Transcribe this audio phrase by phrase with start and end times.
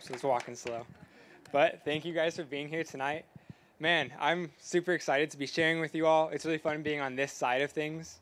[0.00, 0.86] So it's walking slow.
[1.50, 3.24] But thank you guys for being here tonight.
[3.80, 6.28] Man, I'm super excited to be sharing with you all.
[6.28, 8.18] It's really fun being on this side of things.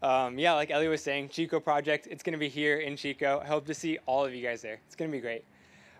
[0.00, 3.40] Um, yeah, like Ellie was saying, Chico Project, it's going to be here in Chico.
[3.42, 4.78] I hope to see all of you guys there.
[4.86, 5.44] It's going to be great.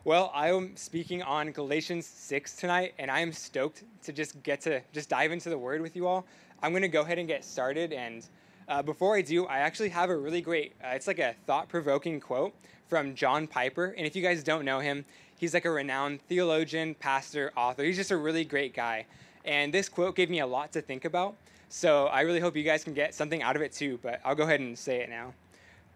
[0.04, 4.60] Well, I am speaking on Galatians 6 tonight, and I am stoked to just get
[4.62, 6.26] to just dive into the word with you all.
[6.62, 7.92] I'm going to go ahead and get started.
[7.92, 8.24] And
[8.68, 11.68] uh, before I do, I actually have a really great, uh, it's like a thought
[11.68, 12.54] provoking quote
[12.86, 13.94] from John Piper.
[13.96, 15.04] And if you guys don't know him,
[15.38, 17.84] he's like a renowned theologian, pastor, author.
[17.84, 19.06] He's just a really great guy.
[19.44, 21.36] And this quote gave me a lot to think about.
[21.70, 24.34] So I really hope you guys can get something out of it too, but I'll
[24.34, 25.34] go ahead and say it now.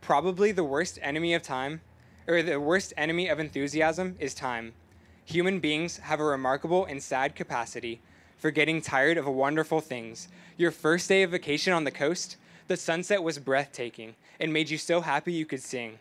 [0.01, 1.81] Probably the worst enemy of time,
[2.27, 4.73] or the worst enemy of enthusiasm, is time.
[5.25, 8.01] Human beings have a remarkable and sad capacity
[8.37, 10.29] for getting tired of wonderful things.
[10.57, 12.37] Your first day of vacation on the coast,
[12.69, 15.99] the sunset was breathtaking and made you so happy you could sing.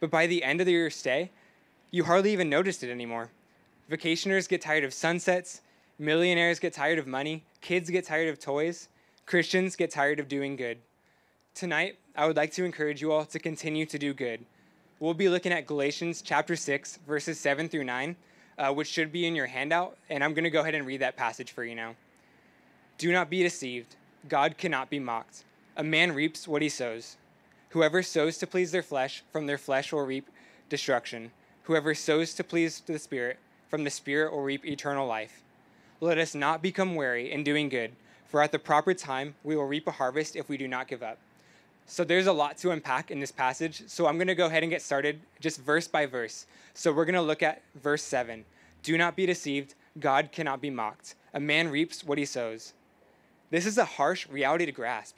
[0.00, 1.30] But by the end of your stay,
[1.90, 3.30] you hardly even noticed it anymore.
[3.90, 5.62] Vacationers get tired of sunsets,
[5.98, 8.88] millionaires get tired of money, kids get tired of toys,
[9.26, 10.78] Christians get tired of doing good.
[11.54, 14.44] Tonight, I would like to encourage you all to continue to do good.
[15.00, 18.16] We'll be looking at Galatians chapter 6, verses 7 through 9,
[18.58, 21.00] uh, which should be in your handout, and I'm going to go ahead and read
[21.00, 21.96] that passage for you now.
[22.98, 23.96] Do not be deceived.
[24.28, 25.44] God cannot be mocked.
[25.76, 27.16] A man reaps what he sows.
[27.70, 30.28] Whoever sows to please their flesh, from their flesh will reap
[30.68, 31.30] destruction.
[31.64, 35.42] Whoever sows to please the Spirit, from the Spirit will reap eternal life.
[36.00, 37.92] Let us not become weary in doing good,
[38.26, 41.02] for at the proper time we will reap a harvest if we do not give
[41.02, 41.18] up.
[41.86, 44.62] So there's a lot to unpack in this passage, so I'm going to go ahead
[44.62, 46.46] and get started just verse by verse.
[46.74, 48.44] So we're going to look at verse 7.
[48.82, 51.14] Do not be deceived, God cannot be mocked.
[51.34, 52.72] A man reaps what he sows.
[53.50, 55.16] This is a harsh reality to grasp.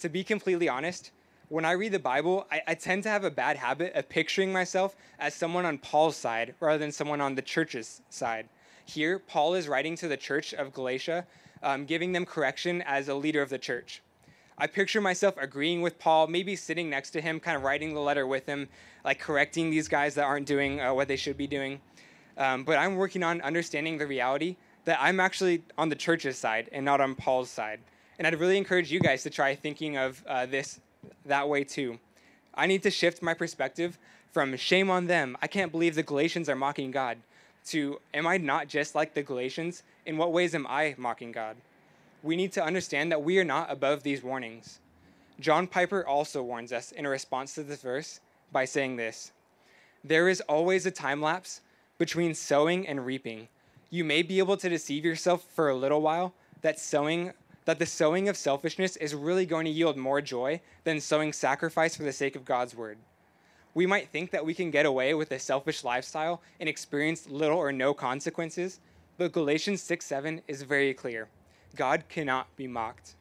[0.00, 1.10] To be completely honest,
[1.48, 4.52] when I read the Bible, I, I, tend to have a bad habit of picturing
[4.52, 8.48] myself as someone on Paul's side rather than someone on the church's side.
[8.84, 11.26] Here, Paul is writing to the church of Galatia,
[11.62, 14.02] um, giving them correction as a leader of the church.
[14.56, 18.00] I picture myself agreeing with Paul, maybe sitting next to him, kind of writing the
[18.00, 18.68] letter with him,
[19.04, 21.80] like correcting these guys that aren't doing uh, what they should be doing.
[22.36, 26.68] Um, but I'm working on understanding the reality that I'm actually on the church's side
[26.72, 27.80] and not on Paul's side.
[28.18, 30.80] And I'd really encourage you guys to try thinking of uh, this
[31.26, 31.98] that way too.
[32.54, 33.98] I need to shift my perspective
[34.34, 37.18] from shame on them, I can't believe the Galatians are mocking God,
[37.66, 39.84] to am I not just like the Galatians?
[40.04, 41.56] In what ways am I mocking God?
[42.24, 44.80] We need to understand that we are not above these warnings.
[45.38, 48.18] John Piper also warns us in response to this verse
[48.50, 49.30] by saying this
[50.02, 51.60] There is always a time lapse
[51.96, 53.46] between sowing and reaping.
[53.88, 57.32] You may be able to deceive yourself for a little while that sowing
[57.64, 61.96] that the sowing of selfishness is really going to yield more joy than sowing sacrifice
[61.96, 62.98] for the sake of God's word.
[63.72, 67.58] We might think that we can get away with a selfish lifestyle and experience little
[67.58, 68.80] or no consequences,
[69.18, 71.28] but Galatians 6 7 is very clear.
[71.74, 73.14] God cannot be mocked.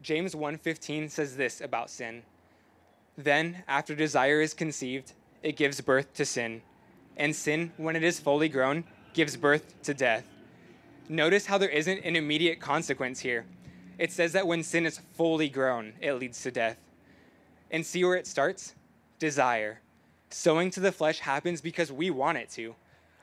[0.00, 2.22] James 1:15 says this about sin.
[3.16, 5.12] Then, after desire is conceived,
[5.42, 6.62] it gives birth to sin.
[7.16, 10.24] And sin, when it is fully grown, gives birth to death.
[11.08, 13.44] Notice how there isn't an immediate consequence here
[13.98, 16.78] it says that when sin is fully grown, it leads to death.
[17.70, 18.74] And see where it starts?
[19.18, 19.80] Desire.
[20.30, 22.74] Sowing to the flesh happens because we want it to.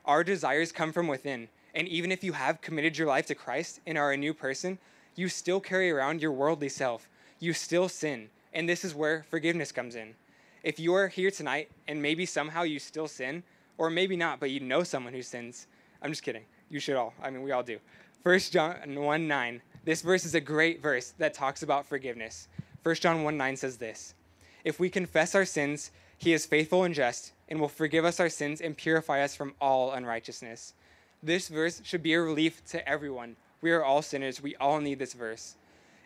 [0.03, 1.47] Our desires come from within.
[1.73, 4.77] And even if you have committed your life to Christ and are a new person,
[5.15, 7.09] you still carry around your worldly self.
[7.39, 8.29] You still sin.
[8.53, 10.15] And this is where forgiveness comes in.
[10.63, 13.43] If you are here tonight and maybe somehow you still sin,
[13.77, 15.67] or maybe not, but you know someone who sins,
[16.01, 16.43] I'm just kidding.
[16.69, 17.13] You should all.
[17.21, 17.79] I mean, we all do.
[18.23, 22.47] 1 John 1 9 this verse is a great verse that talks about forgiveness.
[22.81, 24.15] 1 John 1 9 says this
[24.63, 28.29] If we confess our sins, he is faithful and just and will forgive us our
[28.29, 30.73] sins and purify us from all unrighteousness.
[31.21, 33.35] This verse should be a relief to everyone.
[33.61, 34.41] We are all sinners.
[34.41, 35.55] We all need this verse.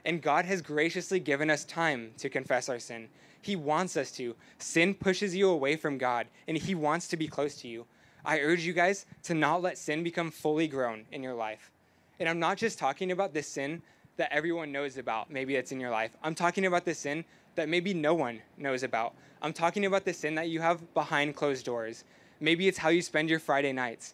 [0.06, 3.10] And God has graciously given us time to confess our sin.
[3.42, 4.36] He wants us to.
[4.58, 7.86] Sin pushes you away from God, and He wants to be close to you.
[8.26, 11.72] I urge you guys to not let sin become fully grown in your life.
[12.20, 13.82] And I'm not just talking about the sin
[14.18, 16.12] that everyone knows about, maybe it's in your life.
[16.22, 17.24] I'm talking about the sin
[17.56, 19.14] that maybe no one knows about.
[19.42, 22.04] I'm talking about the sin that you have behind closed doors.
[22.42, 24.14] Maybe it's how you spend your Friday nights.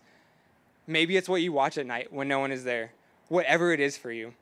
[0.88, 2.92] Maybe it's what you watch at night when no one is there.
[3.30, 4.34] Whatever it is for you.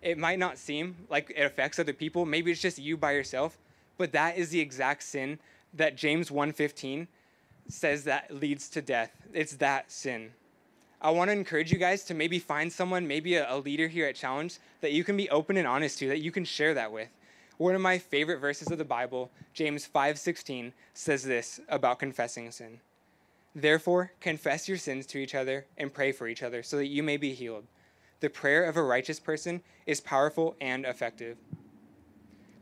[0.00, 2.24] It might not seem like it affects other people.
[2.24, 3.58] Maybe it's just you by yourself,
[3.98, 5.38] but that is the exact sin
[5.74, 7.08] that James 1:15
[7.68, 9.10] says that leads to death.
[9.32, 10.32] It's that sin.
[11.04, 14.06] I want to encourage you guys to maybe find someone, maybe a, a, leader here
[14.06, 16.90] at Challenge, that you can be open and honest to, that you can share that
[16.90, 17.10] with.
[17.58, 22.80] One of my favorite verses of the Bible, James 5:16, says this about confessing sin.
[23.54, 27.02] Therefore, confess your sins to each other and pray for each other so that you
[27.02, 27.66] may be healed.
[28.20, 31.36] The prayer of a righteous person is powerful and effective.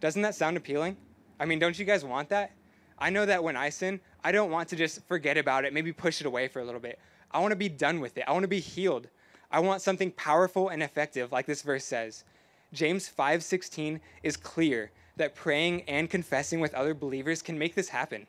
[0.01, 0.97] Doesn't that sound appealing?
[1.39, 2.51] I mean, don't you guys want that?
[2.99, 5.93] I know that when I sin, I don't want to just forget about it, maybe
[5.93, 6.99] push it away for a little bit.
[7.33, 8.25] I want to be done with it.
[8.27, 9.09] I want to be healed.
[9.51, 12.25] I want something powerful and effective like this verse says.
[12.73, 18.27] James 5:16 is clear that praying and confessing with other believers can make this happen.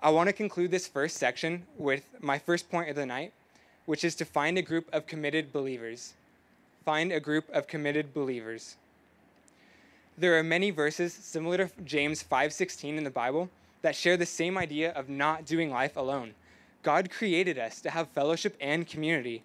[0.00, 3.32] I want to conclude this first section with my first point of the night,
[3.86, 6.14] which is to find a group of committed believers.
[6.84, 8.76] Find a group of committed believers.
[10.18, 13.48] There are many verses similar to James 5:16 in the Bible
[13.82, 16.34] that share the same idea of not doing life alone.
[16.82, 19.44] God created us to have fellowship and community.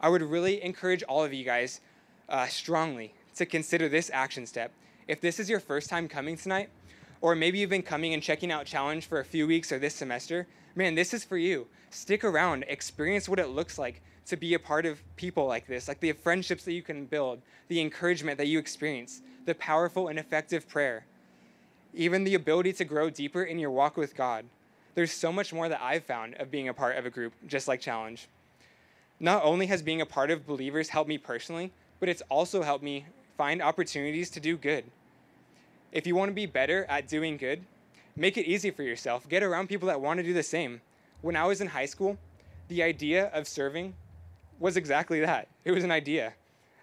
[0.00, 1.80] I would really encourage all of you guys
[2.28, 4.72] uh, strongly to consider this action step.
[5.06, 6.70] If this is your first time coming tonight,
[7.20, 9.94] or maybe you've been coming and checking out Challenge for a few weeks or this
[9.94, 11.68] semester, man, this is for you.
[11.90, 15.86] Stick around, experience what it looks like to be a part of people like this,
[15.86, 20.18] like the friendships that you can build, the encouragement that you experience, the powerful and
[20.18, 21.04] effective prayer,
[21.94, 24.44] even the ability to grow deeper in your walk with God.
[24.94, 27.66] There's so much more that I've found of being a part of a group just
[27.68, 28.28] like Challenge.
[29.18, 32.84] Not only has being a part of believers helped me personally, but it's also helped
[32.84, 33.06] me
[33.38, 34.84] find opportunities to do good.
[35.92, 37.62] If you want to be better at doing good,
[38.16, 39.28] make it easy for yourself.
[39.28, 40.80] Get around people that want to do the same.
[41.22, 42.18] When I was in high school,
[42.68, 43.94] the idea of serving
[44.58, 45.48] was exactly that.
[45.64, 46.34] It was an idea.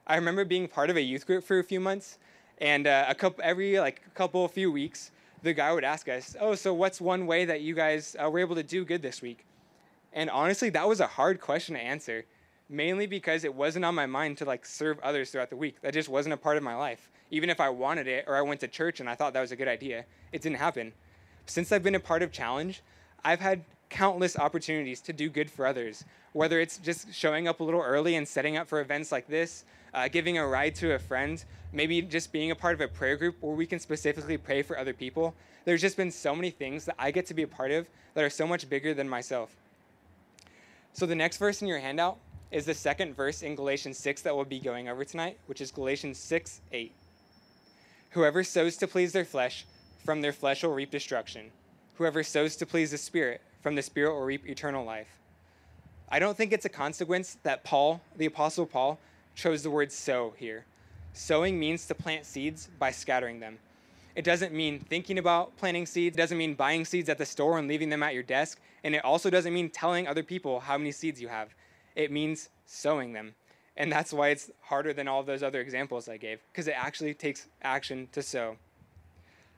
[0.07, 2.17] I remember being part of a youth group for a few months,
[2.59, 6.55] and uh, a couple every like couple few weeks, the guy would ask us, "Oh,
[6.55, 9.45] so what's one way that you guys uh, were able to do good this week?"
[10.13, 12.25] And honestly, that was a hard question to answer,
[12.67, 15.81] mainly because it wasn't on my mind to like serve others throughout the week.
[15.81, 17.09] That just wasn't a part of my life.
[17.31, 19.51] Even if I wanted it or I went to church and I thought that was
[19.51, 20.93] a good idea, it didn't happen.
[21.45, 22.81] Since I've been a part of Challenge,
[23.23, 27.63] I've had countless opportunities to do good for others, whether it's just showing up a
[27.63, 30.99] little early and setting up for events like this, uh, giving a ride to a
[30.99, 31.43] friend,
[31.73, 34.77] maybe just being a part of a prayer group where we can specifically pray for
[34.77, 35.33] other people.
[35.65, 38.23] There's just been so many things that I get to be a part of that
[38.23, 39.55] are so much bigger than myself.
[40.93, 42.17] So the next verse in your handout
[42.51, 45.71] is the second verse in Galatians 6 that we'll be going over tonight, which is
[45.71, 46.91] Galatians 6 8.
[48.11, 49.65] Whoever sows to please their flesh,
[50.03, 51.51] from their flesh will reap destruction.
[51.95, 55.07] Whoever sows to please the Spirit, from the Spirit will reap eternal life.
[56.09, 58.99] I don't think it's a consequence that Paul, the Apostle Paul,
[59.35, 60.65] chose the word sow here.
[61.13, 63.59] Sowing means to plant seeds by scattering them.
[64.15, 66.15] It doesn't mean thinking about planting seeds.
[66.15, 68.59] It doesn't mean buying seeds at the store and leaving them at your desk.
[68.83, 71.49] And it also doesn't mean telling other people how many seeds you have.
[71.95, 73.35] It means sowing them.
[73.77, 77.13] And that's why it's harder than all those other examples I gave, because it actually
[77.13, 78.57] takes action to sow.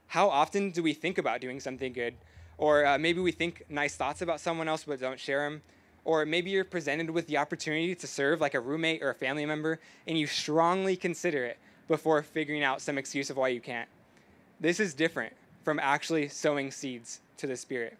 [0.07, 2.13] How often do we think about doing something good?
[2.61, 5.63] Or uh, maybe we think nice thoughts about someone else but don't share them.
[6.05, 9.47] Or maybe you're presented with the opportunity to serve like a roommate or a family
[9.47, 13.89] member, and you strongly consider it before figuring out some excuse of why you can't.
[14.59, 17.97] This is different from actually sowing seeds to the Spirit.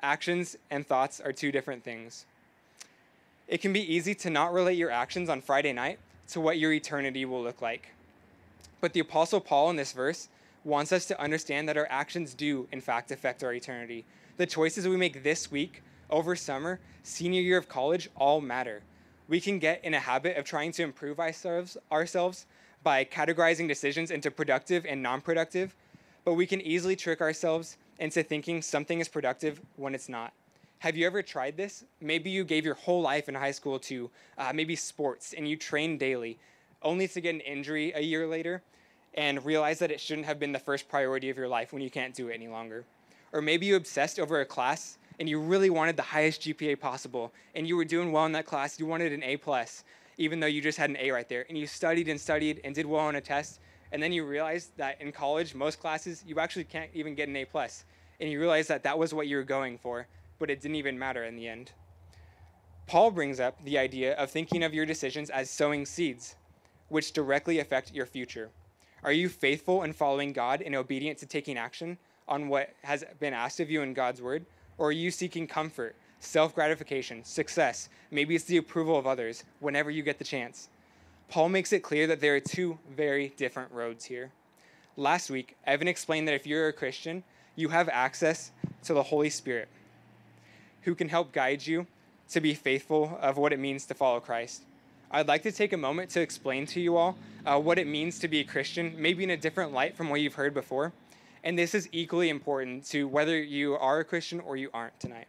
[0.00, 2.26] Actions and thoughts are two different things.
[3.48, 5.98] It can be easy to not relate your actions on Friday night
[6.28, 7.88] to what your eternity will look like.
[8.80, 10.28] But the Apostle Paul in this verse
[10.64, 14.04] wants us to understand that our actions do, in fact, affect our eternity.
[14.36, 18.82] The choices we make this week, over summer, senior year of college, all matter.
[19.28, 22.46] We can get in a habit of trying to improve ourselves, ourselves
[22.82, 25.74] by categorizing decisions into productive and non productive,
[26.24, 30.32] but we can easily trick ourselves into thinking something is productive when it's not.
[30.80, 31.84] Have you ever tried this?
[32.00, 35.56] Maybe you gave your whole life in high school to uh, maybe sports and you
[35.56, 36.38] trained daily,
[36.82, 38.62] only to get an injury a year later
[39.14, 41.90] and realize that it shouldn't have been the first priority of your life when you
[41.90, 42.84] can't do it any longer.
[43.32, 47.32] Or maybe you obsessed over a class and you really wanted the highest GPA possible
[47.54, 49.84] and you were doing well in that class, you wanted an A plus,
[50.18, 51.46] even though you just had an A right there.
[51.48, 53.60] And you studied and studied and did well on a test.
[53.92, 57.36] And then you realized that in college, most classes, you actually can't even get an
[57.36, 57.84] A plus.
[58.20, 60.06] And you realize that that was what you were going for,
[60.38, 61.72] but it didn't even matter in the end.
[62.86, 66.34] Paul brings up the idea of thinking of your decisions as sowing seeds,
[66.88, 68.50] which directly affect your future.
[69.02, 73.34] Are you faithful in following God and obedient to taking action on what has been
[73.34, 74.44] asked of you in God's word?
[74.78, 77.88] Or are you seeking comfort, self gratification, success.
[78.10, 80.68] Maybe it's the approval of others whenever you get the chance.
[81.28, 84.32] Paul makes it clear that there are two very different roads here.
[84.96, 87.24] Last week, Evan explained that if you're a Christian,
[87.56, 88.52] you have access
[88.84, 89.68] to the Holy Spirit
[90.82, 91.86] who can help guide you
[92.30, 94.62] to be faithful of what it means to follow Christ.
[95.12, 98.20] I'd like to take a moment to explain to you all uh, what it means
[98.20, 100.92] to be a Christian, maybe in a different light from what you've heard before.
[101.42, 105.26] And this is equally important to whether you are a Christian or you aren't tonight.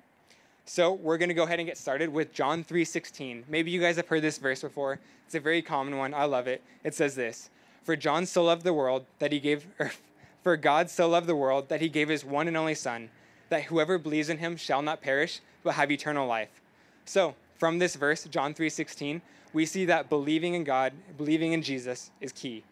[0.66, 3.46] So we're going to go ahead and get started with John 3:16.
[3.48, 5.00] Maybe you guys have heard this verse before.
[5.26, 6.14] It's a very common one.
[6.14, 6.62] I love it.
[6.84, 7.50] It says this:
[7.84, 9.92] "For John so loved the world that he gave or,
[10.44, 13.10] for God so loved the world that he gave his one and only son,
[13.50, 16.62] that whoever believes in him shall not perish but have eternal life."
[17.04, 19.22] So, from this verse, John 3:16,
[19.54, 22.64] we see that believing in God, believing in Jesus is key.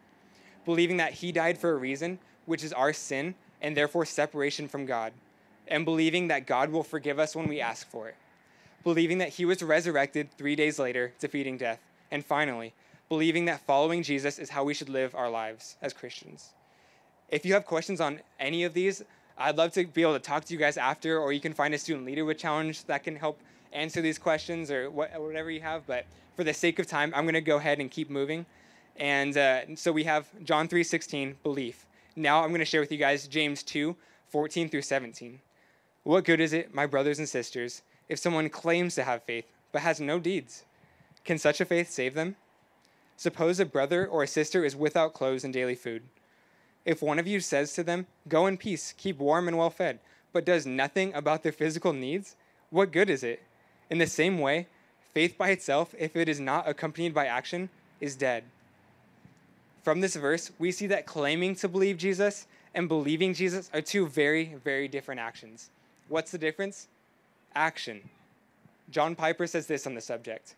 [0.64, 4.86] Believing that he died for a reason, which is our sin and therefore separation from
[4.86, 5.12] God
[5.70, 8.16] and believing that God will forgive us when we ask for it,
[8.82, 11.78] believing that he was resurrected three days later, defeating death,
[12.10, 12.74] and finally,
[13.08, 16.50] believing that following Jesus is how we should live our lives as Christians.
[17.28, 19.02] If you have questions on any of these,
[19.38, 21.72] I'd love to be able to talk to you guys after, or you can find
[21.72, 23.40] a student leader with challenge that can help
[23.72, 25.86] answer these questions or whatever you have.
[25.86, 28.46] But for the sake of time, I'm going to go ahead and keep moving.
[28.96, 31.86] And uh, so we have John 3:16, belief.
[32.16, 35.40] Now I'm going to share with you guys James 2:14 through 17.
[36.02, 39.82] What good is it, my brothers and sisters, if someone claims to have faith but
[39.82, 40.64] has no deeds?
[41.24, 42.36] Can such a faith save them?
[43.16, 46.02] Suppose a brother or a sister is without clothes and daily food.
[46.84, 50.00] If one of you says to them, Go in peace, keep warm and well fed,
[50.32, 52.36] but does nothing about their physical needs,
[52.70, 53.42] what good is it?
[53.90, 54.68] In the same way,
[55.12, 57.68] faith by itself, if it is not accompanied by action,
[58.00, 58.44] is dead.
[59.82, 64.06] From this verse, we see that claiming to believe Jesus and believing Jesus are two
[64.06, 65.70] very, very different actions.
[66.08, 66.86] What's the difference?
[67.54, 68.08] Action.
[68.90, 70.54] John Piper says this on the subject.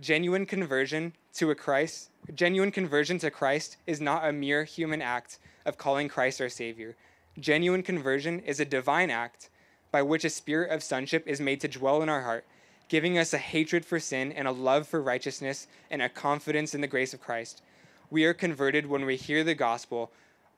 [0.00, 5.38] Genuine conversion to a Christ, genuine conversion to Christ is not a mere human act
[5.66, 6.96] of calling Christ our savior.
[7.38, 9.50] Genuine conversion is a divine act
[9.90, 12.44] by which a spirit of sonship is made to dwell in our heart,
[12.90, 16.80] giving us a hatred for sin and a love for righteousness and a confidence in
[16.80, 17.62] the grace of Christ.
[18.10, 20.10] We are converted when we hear the gospel,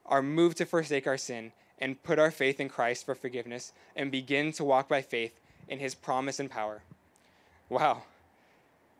[0.06, 4.10] are moved to forsake our sin, and put our faith in Christ for forgiveness and
[4.10, 6.82] begin to walk by faith in his promise and power.
[7.68, 8.04] Wow.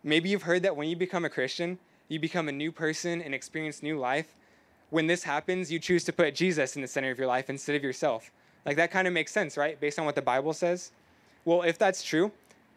[0.05, 3.35] Maybe you've heard that when you become a Christian, you become a new person and
[3.35, 4.35] experience new life.
[4.91, 7.77] When this happens, you choose to put Jesus in the center of your life instead
[7.77, 8.31] of yourself.
[8.67, 9.81] Like that kind of makes sense, right?
[9.81, 10.91] Based on what the Bible says.
[11.45, 12.31] Well, if that's true,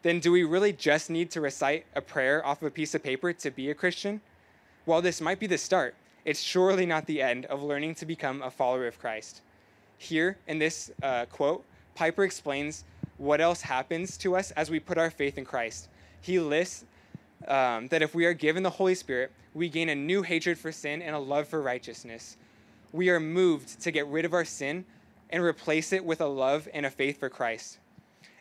[0.06, 3.02] then do we really just need to recite a prayer off of a piece of
[3.02, 4.20] paper to be a Christian?
[4.84, 8.40] While this might be the start, it's surely not the end of learning to become
[8.40, 9.40] a follower of Christ.
[9.98, 11.64] Here in this uh, quote,
[11.96, 12.84] Piper explains
[13.18, 15.88] what else happens to us as we put our faith in Christ.
[16.20, 16.84] He lists
[17.48, 20.70] um, that if we are given the Holy Spirit, we gain a new hatred for
[20.70, 22.36] sin and a love for righteousness.
[22.92, 24.84] We are moved to get rid of our sin
[25.30, 27.78] and replace it with a love and a faith for Christ.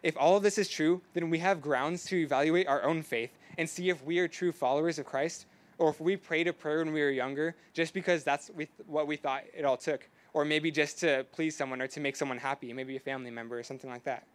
[0.06, 3.32] If all of this is true, then we have grounds to evaluate our own faith
[3.58, 5.48] and see if we are true followers of Christ
[5.80, 8.52] or if we prayed a prayer when we were younger just because that's
[8.86, 12.16] what we thought it all took or maybe just to please someone or to make
[12.16, 14.28] someone happy, maybe a family member or something like that.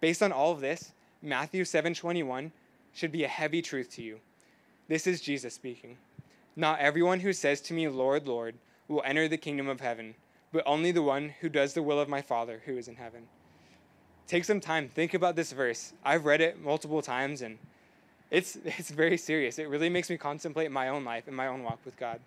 [0.00, 2.50] Based on all of this, Matthew 7:21
[2.94, 4.20] should be a heavy truth to you.
[4.88, 5.98] This is Jesus speaking.
[6.56, 8.54] Not everyone who says to me, "Lord, Lord,"
[8.88, 10.14] will enter the kingdom of heaven,
[10.52, 13.28] but only the one who does the will of my Father who is in heaven.
[14.30, 15.92] Take some time, think about this verse.
[16.04, 17.58] I've read it multiple times and
[18.30, 19.58] it's it's very serious.
[19.58, 22.20] It really makes me contemplate my own life and my own walk with God.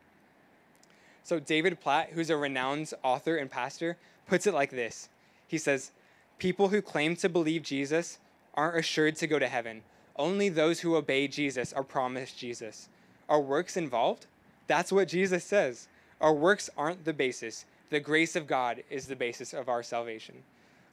[1.24, 3.96] So, David Platt, who's a renowned author and pastor,
[4.28, 5.08] puts it like this
[5.48, 5.92] He says,
[6.40, 8.20] People who claim to believe Jesus
[8.54, 9.82] aren't assured to go to heaven.
[10.18, 12.90] Only those who obey Jesus are promised Jesus.
[13.30, 14.26] Are works involved?
[14.68, 15.88] That's what Jesus says.
[16.20, 17.64] Our works aren't the basis.
[17.92, 20.44] The grace of God is the basis of our salvation.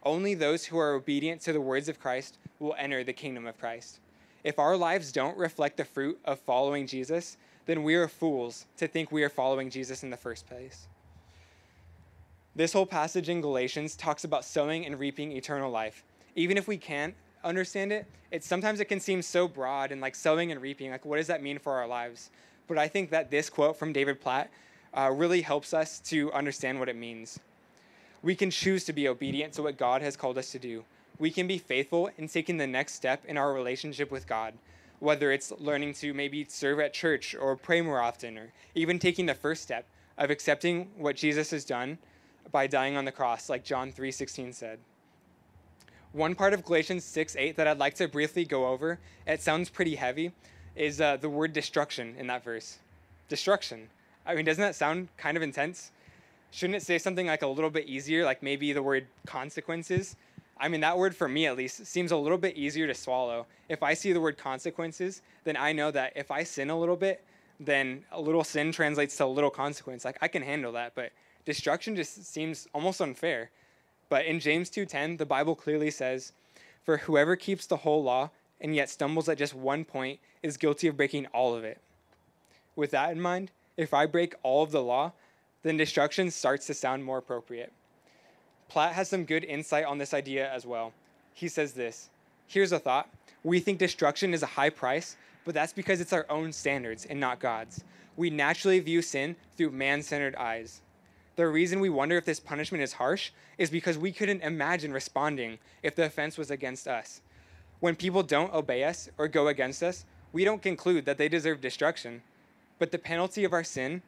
[0.02, 3.58] Only those who are obedient to the words of Christ will enter the kingdom of
[3.58, 4.00] Christ.
[4.42, 8.86] If our lives don't reflect the fruit of following Jesus, then we are fools to
[8.86, 10.88] think we are following Jesus in the first place.
[12.56, 16.02] This whole passage in Galatians talks about sowing and reaping eternal life.
[16.34, 17.14] Even if we can't
[17.44, 20.90] understand it, it sometimes it can seem so broad and like sowing and reaping.
[20.90, 22.30] Like, what does that mean for our lives?
[22.66, 24.50] But I think that this quote from David Platt
[24.94, 27.38] uh, really helps us to understand what it means.
[28.22, 30.84] We can choose to be obedient to what God has called us to do.
[31.18, 34.54] We can be faithful in taking the next step in our relationship with God
[35.00, 39.26] whether it's learning to maybe serve at church or pray more often, or even taking
[39.26, 39.86] the first step
[40.16, 41.98] of accepting what Jesus has done
[42.52, 44.78] by dying on the cross, like John 3:16 said.
[46.12, 49.94] One part of Galatians 6:8 that I'd like to briefly go over, it sounds pretty
[49.96, 50.32] heavy,
[50.76, 52.78] is uh, the word destruction in that verse.
[53.28, 53.88] Destruction.
[54.26, 55.92] I mean, doesn't that sound kind of intense?
[56.50, 60.16] Shouldn't it say something like a little bit easier, like maybe the word consequences?
[60.58, 63.46] I mean, that word for me at least seems a little bit easier to swallow.
[63.68, 66.96] If I see the word consequences, then I know that if I sin a little
[66.96, 67.24] bit,
[67.58, 70.04] then a little sin translates to a little consequence.
[70.04, 71.12] Like I can handle that, but
[71.44, 73.50] destruction just seems almost unfair.
[74.08, 76.32] But in James 2:10, the Bible clearly says,
[76.84, 78.30] For whoever keeps the whole law
[78.60, 81.80] and yet stumbles at just one point is guilty of breaking all of it.
[82.76, 85.12] With that in mind, if I break all of the law,
[85.62, 87.72] then destruction starts to sound more appropriate.
[88.68, 90.92] Platt has some good insight on this idea as well.
[91.34, 92.10] He says this
[92.46, 93.08] Here's a thought.
[93.42, 97.18] We think destruction is a high price, but that's because it's our own standards and
[97.18, 97.82] not God's.
[98.16, 100.82] We naturally view sin through man centered eyes.
[101.36, 105.58] The reason we wonder if this punishment is harsh is because we couldn't imagine responding
[105.82, 107.22] if the offense was against us.
[107.78, 111.60] When people don't obey us or go against us, we don't conclude that they deserve
[111.60, 112.22] destruction.
[112.78, 114.02] But the penalty of our sin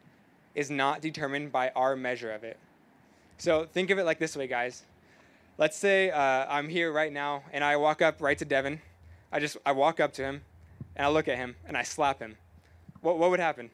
[0.55, 2.57] is not determined by our measure of it.
[3.37, 4.83] So think of it like this way, guys.
[5.57, 8.81] Let's say uh, I'm here right now and I walk up right to Devin.
[9.31, 10.41] I just I walk up to him
[10.95, 12.37] and I look at him and I slap him.
[13.01, 13.69] What what would happen?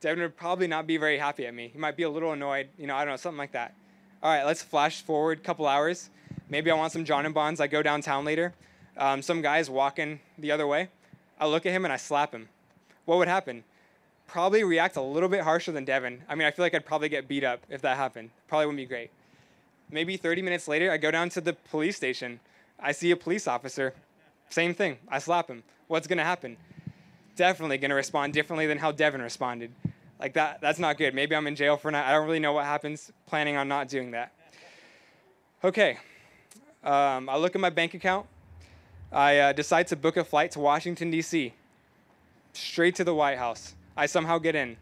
[0.00, 1.70] Devin would probably not be very happy at me.
[1.72, 3.74] He might be a little annoyed, you know, I don't know, something like that.
[4.22, 6.10] All right, let's flash forward a couple hours.
[6.48, 7.60] Maybe I want some John and Bonds.
[7.60, 8.52] I go downtown later.
[8.96, 10.88] Um, some guy's walking the other way.
[11.38, 12.48] I look at him and I slap him.
[13.06, 13.64] What would happen?
[14.26, 16.22] Probably react a little bit harsher than Devin.
[16.28, 18.30] I mean, I feel like I'd probably get beat up if that happened.
[18.48, 19.10] Probably wouldn't be great.
[19.90, 22.40] Maybe 30 minutes later, I go down to the police station.
[22.80, 23.94] I see a police officer.
[24.48, 24.98] Same thing.
[25.08, 25.62] I slap him.
[25.86, 26.56] What's going to happen?
[27.36, 29.70] Definitely going to respond differently than how Devin responded.
[30.18, 31.14] Like that, that's not good.
[31.14, 32.06] Maybe I'm in jail for not.
[32.06, 33.12] I don't really know what happens.
[33.26, 34.32] Planning on not doing that.
[35.62, 35.98] Okay.
[36.82, 38.26] Um, I look at my bank account.
[39.10, 41.52] I uh, decide to book a flight to Washington, D.C.,
[42.52, 43.74] straight to the White House.
[43.96, 44.76] I somehow get in.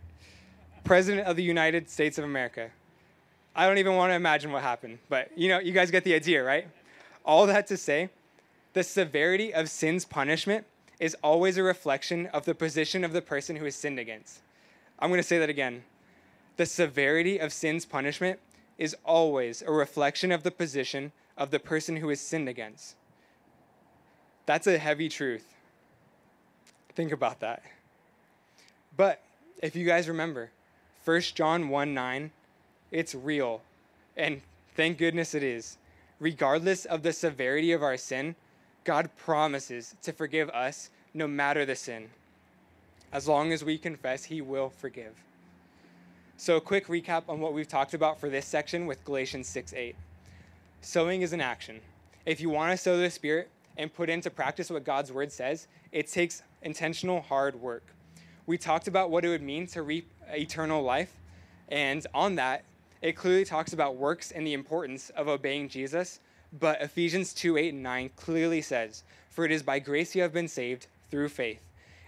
[0.85, 2.71] President of the United States of America.
[3.55, 6.15] I don't even want to imagine what happened, but you know, you guys get the
[6.15, 6.67] idea, right?
[7.25, 8.09] All that to say,
[8.73, 10.65] the severity of sin's punishment
[10.99, 14.41] is always a reflection of the position of the person who is sinned against.
[14.99, 15.83] I'm going to say that again.
[16.57, 18.39] The severity of sin's punishment
[18.79, 22.97] is always a reflection of the position of the person who is sinned against.
[24.47, 25.55] That's a heavy truth.
[26.95, 27.63] Think about that.
[28.97, 29.23] But
[29.63, 30.51] if you guys remember,
[31.05, 32.31] 1 John 1 9,
[32.91, 33.63] it's real.
[34.17, 34.43] And
[34.77, 35.79] thank goodness it is.
[36.21, 38.37] Regardless of the severity of our sin,
[38.85, 42.09] God promises to forgive us no matter the sin.
[43.13, 45.15] As long as we confess, He will forgive.
[46.37, 49.75] So, a quick recap on what we've talked about for this section with Galatians 6
[49.75, 49.97] 8.
[50.81, 51.81] Sowing is an action.
[52.27, 55.69] If you want to sow the Spirit and put into practice what God's Word says,
[55.93, 57.85] it takes intentional, hard work.
[58.47, 61.15] We talked about what it would mean to reap eternal life,
[61.69, 62.65] and on that,
[63.01, 66.21] it clearly talks about works and the importance of obeying Jesus.
[66.59, 70.33] But Ephesians 2 8 and 9 clearly says, For it is by grace you have
[70.33, 71.63] been saved through faith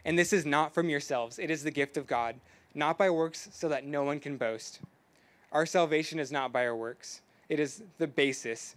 [0.04, 2.36] and this is not from yourselves, it is the gift of God,
[2.74, 4.80] not by works, so that no one can boast.
[5.52, 8.76] Our salvation is not by our works, it is the basis.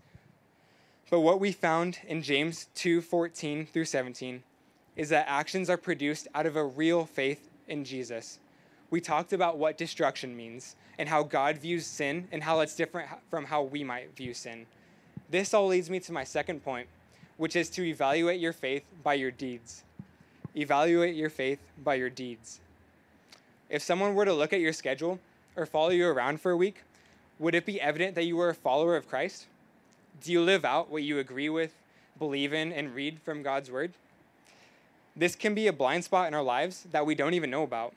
[1.10, 4.44] But what we found in James 2 14 through 17
[4.98, 8.40] is that actions are produced out of a real faith in Jesus.
[8.90, 13.08] We talked about what destruction means and how God views sin and how it's different
[13.30, 14.66] from how we might view sin.
[15.30, 16.88] This all leads me to my second point,
[17.38, 19.84] which is to evaluate your faith by your deeds.
[20.56, 22.60] Evaluate your faith by your deeds.
[23.70, 25.20] If someone were to look at your schedule
[25.56, 26.84] or follow you around for a week,
[27.38, 29.46] would it be evident that you were a follower of Christ?
[30.24, 31.76] Do you live out what you agree with,
[32.18, 33.94] believe in, and read from God's Word?
[35.18, 37.96] This can be a blind spot in our lives that we don't even know about.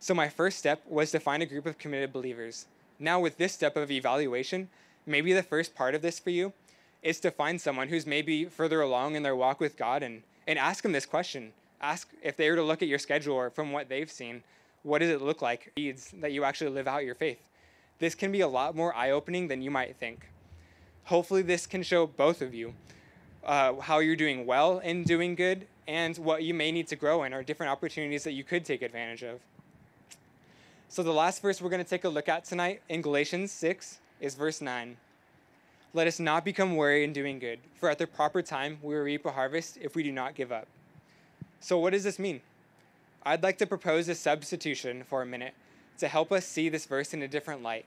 [0.00, 2.64] So, my first step was to find a group of committed believers.
[2.98, 4.70] Now, with this step of evaluation,
[5.04, 6.54] maybe the first part of this for you
[7.02, 10.58] is to find someone who's maybe further along in their walk with God and, and
[10.58, 13.70] ask them this question ask if they were to look at your schedule or from
[13.70, 14.42] what they've seen,
[14.84, 17.50] what does it look like needs that you actually live out your faith?
[17.98, 20.30] This can be a lot more eye opening than you might think.
[21.04, 22.72] Hopefully, this can show both of you
[23.44, 27.24] uh, how you're doing well in doing good and what you may need to grow
[27.24, 29.40] in or different opportunities that you could take advantage of.
[30.88, 33.98] So, the last verse we're going to take a look at tonight in Galatians 6
[34.20, 34.96] is verse 9.
[35.92, 39.02] Let us not become weary in doing good, for at the proper time we will
[39.02, 40.66] reap a harvest if we do not give up.
[41.60, 42.40] So, what does this mean?
[43.24, 45.54] I'd like to propose a substitution for a minute
[45.98, 47.86] to help us see this verse in a different light.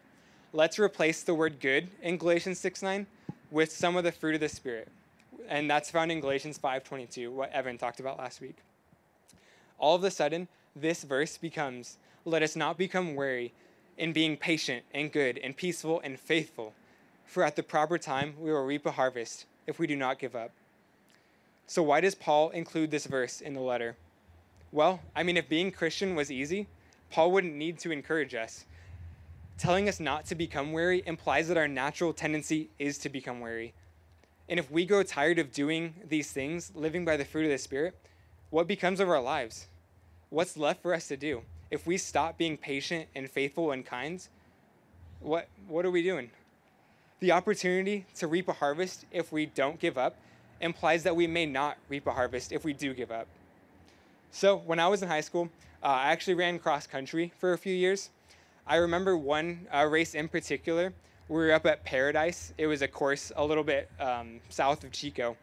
[0.51, 3.07] Let's replace the word good in Galatians 6 9
[3.51, 4.87] with some of the fruit of the Spirit.
[5.47, 8.57] And that's found in Galatians 5:22, what Evan talked about last week.
[9.79, 13.53] All of a sudden, this verse becomes, let us not become weary
[13.97, 16.73] in being patient and good and peaceful and faithful,
[17.25, 20.35] for at the proper time we will reap a harvest if we do not give
[20.35, 20.51] up.
[21.65, 23.97] So, why does Paul include this verse in the letter?
[24.71, 26.67] Well, I mean, if being Christian was easy,
[27.09, 28.65] Paul wouldn't need to encourage us.
[29.57, 33.73] Telling us not to become weary implies that our natural tendency is to become weary.
[34.49, 37.57] And if we grow tired of doing these things, living by the fruit of the
[37.57, 37.95] Spirit,
[38.49, 39.67] what becomes of our lives?
[40.29, 41.41] What's left for us to do?
[41.69, 44.25] If we stop being patient and faithful and kind,
[45.19, 46.29] what, what are we doing?
[47.19, 50.15] The opportunity to reap a harvest if we don't give up
[50.61, 53.27] implies that we may not reap a harvest if we do give up.
[54.31, 55.49] So, when I was in high school,
[55.83, 58.09] uh, I actually ran cross country for a few years.
[58.65, 60.93] I remember one uh, race in particular.
[61.29, 62.53] We were up at Paradise.
[62.57, 65.35] It was a course a little bit um, south of Chico.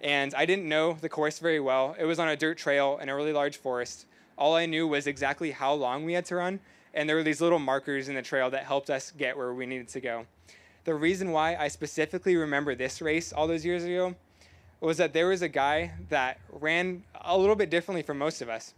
[0.00, 1.94] And I didn't know the course very well.
[1.96, 4.06] It was on a dirt trail in a really large forest.
[4.36, 6.58] All I knew was exactly how long we had to run,
[6.92, 9.64] and there were these little markers in the trail that helped us get where we
[9.64, 10.26] needed to go.
[10.82, 14.16] The reason why I specifically remember this race all those years ago
[14.80, 18.48] was that there was a guy that ran a little bit differently from most of
[18.48, 18.74] us,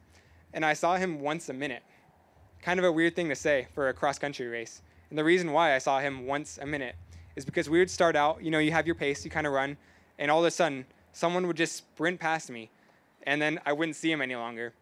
[0.52, 1.82] and I saw him once a minute.
[2.60, 4.82] Kind of a weird thing to say for a cross country race.
[5.10, 6.94] And the reason why I saw him once a minute
[7.36, 9.52] is because we would start out, you know, you have your pace, you kind of
[9.52, 9.76] run,
[10.18, 12.70] and all of a sudden, someone would just sprint past me,
[13.24, 14.72] and then I wouldn't see him any longer.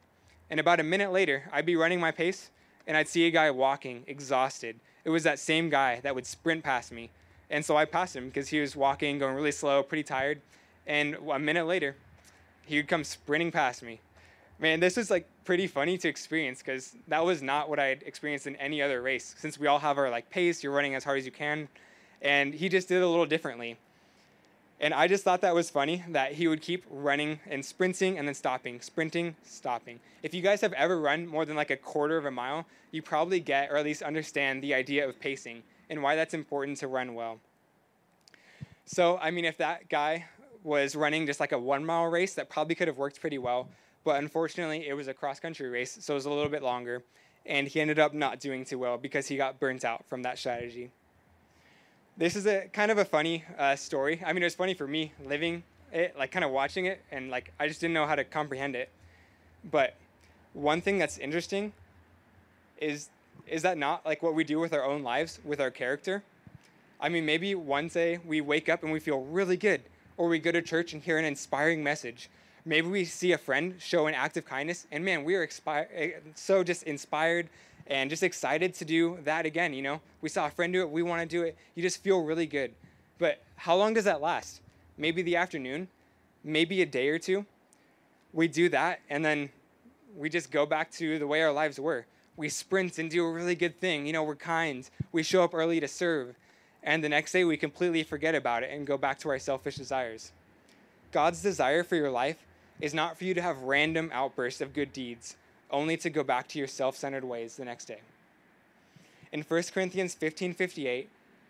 [0.51, 2.51] And about a minute later, I'd be running my pace,
[2.87, 4.81] and I'd see a guy walking, exhausted.
[5.05, 7.11] It was that same guy that would sprint past me.
[7.51, 10.41] And so I passed him because he was walking, going really slow, pretty tired.
[10.87, 11.97] And a minute later,
[12.65, 14.01] he would come sprinting past me.
[14.61, 18.03] Man, this was like pretty funny to experience because that was not what I had
[18.03, 19.37] experienced in any other race.
[19.39, 21.69] Since we all have our like pace, you're running as hard as you can,
[22.23, 23.79] and he just did it a little differently.
[24.81, 28.27] And I just thought that was funny that he would keep running and sprinting and
[28.29, 29.99] then stopping, sprinting, stopping.
[30.23, 33.03] If you guys have ever run more than like a quarter of a mile, you
[33.03, 36.89] probably get or at least understand the idea of pacing and why that's important to
[36.89, 37.41] run well.
[38.87, 40.27] So, I mean, if that guy
[40.63, 43.69] was running just like a one mile race, that probably could have worked pretty well.
[44.05, 47.03] But unfortunately, it was a cross country race, so it was a little bit longer.
[47.45, 50.39] And he ended up not doing too well because he got burnt out from that
[50.39, 50.91] strategy
[52.19, 54.21] this is a kind of a funny uh, story.
[54.27, 57.31] I mean, it was funny for me living it, like kind of watching it, and
[57.31, 58.91] like I just didn't know how to comprehend it.
[59.71, 59.95] But
[60.53, 61.73] one thing that's interesting
[62.81, 63.09] is
[63.47, 66.23] is that not like what we do with our own lives with our character?
[67.01, 69.83] I mean, maybe one day we wake up and we feel really good,
[70.17, 72.29] or we go to church and hear an inspiring message.
[72.65, 75.87] Maybe we see a friend show an act of kindness, and man, we are expi-
[75.95, 77.49] eh, so just inspired
[77.87, 79.73] and just excited to do that again.
[79.73, 81.57] You know, we saw a friend do it, we want to do it.
[81.75, 82.75] You just feel really good.
[83.19, 84.61] But how long does that last?
[84.97, 85.89] Maybe the afternoon,
[86.45, 87.47] maybe a day or two.
[88.33, 89.51] We do that, and then
[90.17, 92.07] we just go back to the way our lives were.
[92.37, 94.07] We sprint and do a really good thing.
[94.07, 94.89] You know, we're kind.
[95.11, 96.37] We show up early to serve.
[96.83, 99.77] And the next day, we completely forget about it and go back to our selfish
[99.77, 100.33] desires.
[101.11, 102.37] God's desire for your life
[102.81, 105.37] is not for you to have random outbursts of good deeds
[105.71, 108.01] only to go back to your self-centered ways the next day.
[109.33, 111.09] In 1 Corinthians 15:58,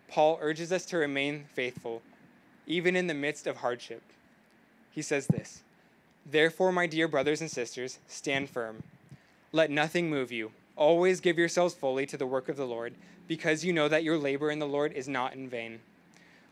[0.09, 2.03] Paul urges us to remain faithful
[2.67, 4.03] even in the midst of hardship.
[4.91, 5.63] He says this:
[6.27, 8.83] Therefore, my dear brothers and sisters, stand firm.
[9.53, 10.53] Let nothing move you.
[10.77, 12.95] Always give yourselves fully to the work of the Lord,
[13.27, 15.81] because you know that your labor in the Lord is not in vain.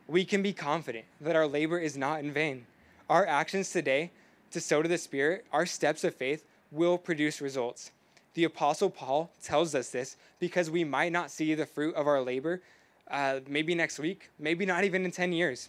[0.07, 2.67] We can be confident that our labor is not in vain.
[3.11, 4.11] Our actions today
[4.57, 7.90] to sow to the Spirit, our steps of faith, will produce results.
[8.33, 12.23] The Apostle Paul tells us this because we might not see the fruit of our
[12.23, 12.62] labor
[13.11, 15.69] uh, maybe next week, maybe not even in 10 years.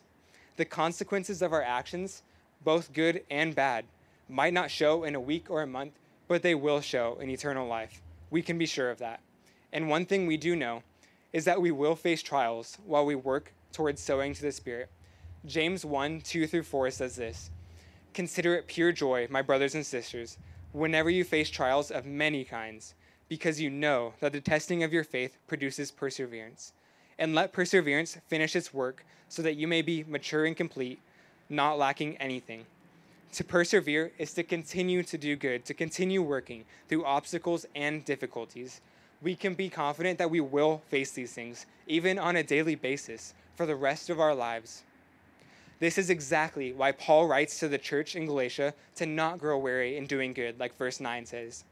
[0.55, 2.23] The consequences of our actions,
[2.63, 3.83] both good and bad,
[4.29, 7.67] might not show in a week or a month, but they will show in eternal
[7.67, 8.01] life.
[8.29, 9.19] We can be sure of that.
[9.73, 10.81] And one thing we do know
[11.33, 14.89] is that we will face trials while we work towards sowing to the Spirit.
[15.45, 17.51] James 1 2 through 4 says this
[18.17, 20.39] Consider it pure joy, my brothers and sisters
[20.71, 22.95] whenever you face trials of many kinds,
[23.29, 26.73] because you know that the testing of your faith produces perseverance.
[27.19, 30.99] And let perseverance finish its work so that you may be mature and complete,
[31.47, 32.65] not lacking anything.
[33.33, 38.81] To persevere is to continue to do good, to continue working through obstacles and difficulties.
[39.21, 43.35] We can be confident that we will face these things, even on a daily basis,
[43.53, 44.85] for the rest of our lives.
[45.79, 49.97] This is exactly why Paul writes to the church in Galatia to not grow weary
[49.97, 51.63] in doing good, like verse 9 says.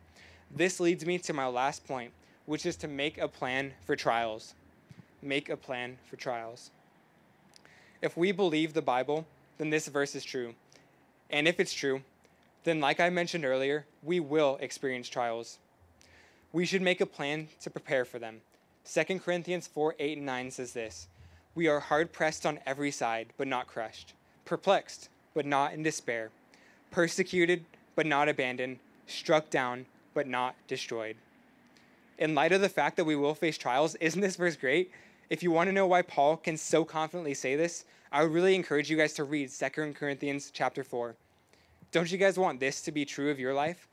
[0.56, 2.12] This leads me to my last point,
[2.46, 4.54] which is to make a plan for trials.
[5.24, 6.70] Make a plan for trials.
[8.02, 9.26] If we believe the Bible,
[9.58, 10.54] then this verse is true.
[11.32, 12.02] And if it's true,
[12.64, 15.58] then, like I mentioned earlier, we will experience trials.
[16.54, 18.42] We should make a plan to prepare for them.
[18.92, 21.08] 2 Corinthians 4 8 and 9 says this
[21.56, 24.14] we are hard pressed on every side, but not crushed,
[24.44, 26.30] perplexed, but not in despair,
[26.92, 27.64] persecuted,
[27.96, 31.16] but not abandoned, struck down, but not destroyed.
[32.18, 34.92] In light of the fact that we will face trials, isn't this verse great?
[35.30, 38.56] If you want to know why Paul can so confidently say this, I would really
[38.56, 41.16] encourage you guys to read 2 Corinthians chapter 4.
[41.92, 43.88] Don't you guys want this to be true of your life?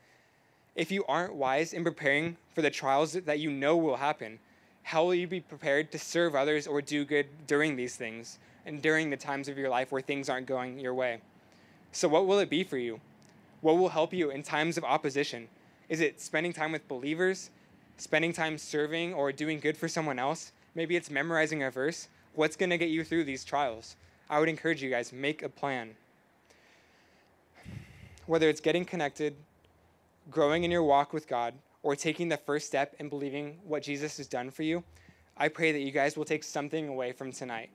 [0.74, 4.38] If you aren't wise in preparing for the trials that you know will happen,
[4.82, 8.82] how will you be prepared to serve others or do good during these things and
[8.82, 11.20] during the times of your life where things aren't going your way?
[11.92, 13.00] So, what will it be for you?
[13.60, 15.48] What will help you in times of opposition?
[15.88, 17.50] Is it spending time with believers,
[17.96, 20.52] spending time serving or doing good for someone else?
[20.74, 22.08] Maybe it's memorizing a verse.
[22.34, 23.96] What's going to get you through these trials?
[24.30, 25.90] I would encourage you guys make a plan.
[28.26, 29.34] Whether it's getting connected,
[30.30, 34.16] growing in your walk with God, or taking the first step in believing what Jesus
[34.16, 34.84] has done for you,
[35.36, 37.70] I pray that you guys will take something away from tonight.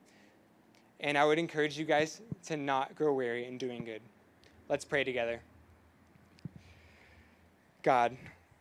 [1.00, 4.02] And I would encourage you guys to not grow weary in doing good.
[4.70, 5.42] Let's pray together.
[7.84, 8.18] God,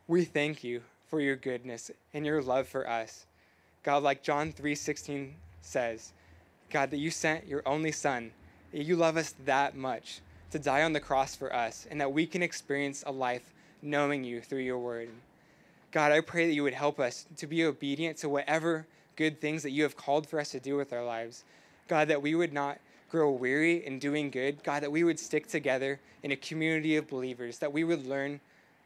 [0.07, 3.27] we thank you for your goodness and your love for us.
[3.83, 5.33] God, like John 3:16
[5.63, 6.13] says,
[6.71, 8.33] God, that you sent your only son,
[8.73, 12.13] that you love us that much to die on the cross for us, and that
[12.13, 15.09] we can experience a life knowing you through your word.
[15.93, 19.63] God, I pray that you would help us to be obedient to whatever good things
[19.63, 21.45] that you have called for us to do with our lives.
[21.89, 22.79] God, that we would not
[23.11, 24.63] grow weary in doing good.
[24.63, 28.41] God, that we would stick together in a community of believers, that we would learn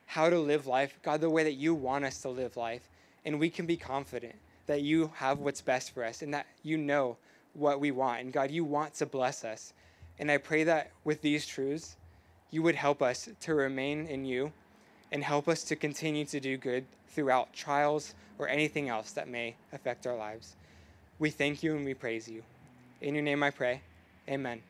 [0.06, 2.88] how to live life, God, the way that you want us to live life.
[3.24, 4.34] And we can be confident
[4.66, 7.16] that you have what's best for us and that you know
[7.54, 8.20] what we want.
[8.20, 9.72] And God, you want to bless us.
[10.18, 11.96] And I pray that with these truths,
[12.50, 14.52] you would help us to remain in you
[15.12, 19.54] and help us to continue to do good throughout trials or anything else that may
[19.72, 20.56] affect our lives.
[21.18, 22.42] We thank you and we praise you.
[23.00, 23.82] In your name I pray.
[24.28, 24.62] Amen.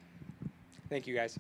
[0.88, 1.38] Thank you, guys.